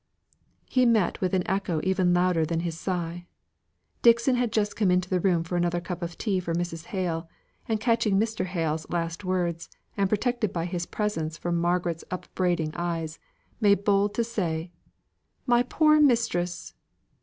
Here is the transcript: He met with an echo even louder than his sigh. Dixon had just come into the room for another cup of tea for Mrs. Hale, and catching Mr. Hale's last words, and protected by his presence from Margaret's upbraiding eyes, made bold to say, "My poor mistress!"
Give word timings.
He 0.67 0.87
met 0.87 1.21
with 1.21 1.35
an 1.35 1.43
echo 1.47 1.79
even 1.83 2.11
louder 2.11 2.43
than 2.43 2.61
his 2.61 2.75
sigh. 2.75 3.27
Dixon 4.01 4.33
had 4.33 4.51
just 4.51 4.75
come 4.75 4.89
into 4.89 5.07
the 5.07 5.19
room 5.19 5.43
for 5.43 5.55
another 5.57 5.79
cup 5.79 6.01
of 6.01 6.17
tea 6.17 6.39
for 6.39 6.55
Mrs. 6.55 6.85
Hale, 6.85 7.29
and 7.67 7.79
catching 7.79 8.19
Mr. 8.19 8.45
Hale's 8.45 8.89
last 8.89 9.23
words, 9.23 9.69
and 9.95 10.09
protected 10.09 10.51
by 10.51 10.65
his 10.65 10.87
presence 10.87 11.37
from 11.37 11.55
Margaret's 11.61 12.03
upbraiding 12.09 12.73
eyes, 12.73 13.19
made 13.59 13.83
bold 13.83 14.15
to 14.15 14.23
say, 14.23 14.71
"My 15.45 15.61
poor 15.61 16.01
mistress!" 16.01 16.73